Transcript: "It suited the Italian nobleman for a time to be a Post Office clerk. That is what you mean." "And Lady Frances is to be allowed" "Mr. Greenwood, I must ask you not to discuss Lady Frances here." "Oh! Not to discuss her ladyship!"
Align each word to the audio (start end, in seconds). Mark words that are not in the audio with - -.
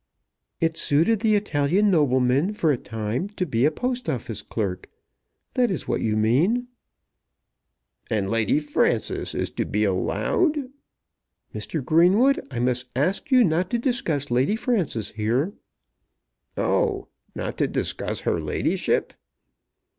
"It 0.59 0.77
suited 0.79 1.19
the 1.19 1.35
Italian 1.35 1.91
nobleman 1.91 2.53
for 2.55 2.71
a 2.71 2.77
time 2.79 3.29
to 3.37 3.45
be 3.45 3.65
a 3.65 3.69
Post 3.71 4.09
Office 4.09 4.41
clerk. 4.41 4.89
That 5.53 5.69
is 5.69 5.87
what 5.87 6.01
you 6.01 6.17
mean." 6.17 6.69
"And 8.09 8.27
Lady 8.27 8.57
Frances 8.57 9.35
is 9.35 9.51
to 9.51 9.63
be 9.63 9.83
allowed" 9.83 10.57
"Mr. 11.53 11.85
Greenwood, 11.85 12.41
I 12.49 12.57
must 12.57 12.87
ask 12.95 13.29
you 13.29 13.43
not 13.43 13.69
to 13.69 13.77
discuss 13.77 14.31
Lady 14.31 14.55
Frances 14.55 15.11
here." 15.11 15.53
"Oh! 16.57 17.09
Not 17.35 17.59
to 17.59 17.67
discuss 17.67 18.21
her 18.21 18.39
ladyship!" 18.41 19.13